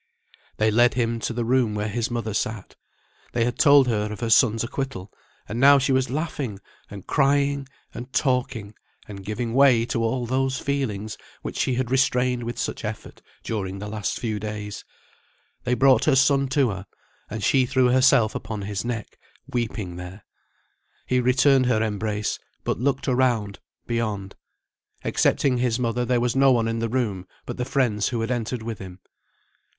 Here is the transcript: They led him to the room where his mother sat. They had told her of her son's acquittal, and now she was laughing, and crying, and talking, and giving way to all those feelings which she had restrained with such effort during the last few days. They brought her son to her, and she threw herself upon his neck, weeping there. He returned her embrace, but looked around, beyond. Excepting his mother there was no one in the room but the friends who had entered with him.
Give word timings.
They 0.57 0.71
led 0.71 0.95
him 0.95 1.19
to 1.19 1.31
the 1.31 1.45
room 1.45 1.75
where 1.75 1.87
his 1.87 2.09
mother 2.09 2.33
sat. 2.33 2.75
They 3.33 3.45
had 3.45 3.59
told 3.59 3.87
her 3.87 4.11
of 4.11 4.21
her 4.21 4.31
son's 4.31 4.63
acquittal, 4.63 5.11
and 5.47 5.59
now 5.59 5.77
she 5.77 5.91
was 5.91 6.09
laughing, 6.09 6.57
and 6.89 7.05
crying, 7.05 7.67
and 7.93 8.11
talking, 8.11 8.73
and 9.07 9.23
giving 9.23 9.53
way 9.53 9.85
to 9.85 10.03
all 10.03 10.25
those 10.25 10.57
feelings 10.57 11.19
which 11.43 11.55
she 11.55 11.75
had 11.75 11.91
restrained 11.91 12.45
with 12.45 12.57
such 12.57 12.83
effort 12.83 13.21
during 13.43 13.77
the 13.77 13.87
last 13.87 14.17
few 14.17 14.39
days. 14.39 14.83
They 15.65 15.75
brought 15.75 16.05
her 16.05 16.15
son 16.15 16.47
to 16.47 16.69
her, 16.71 16.87
and 17.29 17.43
she 17.43 17.67
threw 17.67 17.89
herself 17.89 18.33
upon 18.33 18.63
his 18.63 18.83
neck, 18.83 19.19
weeping 19.53 19.97
there. 19.97 20.25
He 21.05 21.19
returned 21.19 21.67
her 21.67 21.83
embrace, 21.83 22.39
but 22.63 22.79
looked 22.79 23.07
around, 23.07 23.59
beyond. 23.85 24.35
Excepting 25.03 25.59
his 25.59 25.77
mother 25.77 26.05
there 26.05 26.19
was 26.19 26.35
no 26.35 26.51
one 26.51 26.67
in 26.67 26.79
the 26.79 26.89
room 26.89 27.27
but 27.45 27.57
the 27.57 27.65
friends 27.65 28.09
who 28.09 28.21
had 28.21 28.31
entered 28.31 28.63
with 28.63 28.79
him. 28.79 28.99